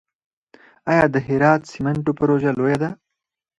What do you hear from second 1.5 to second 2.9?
د سمنټو پروژه لویه ده؟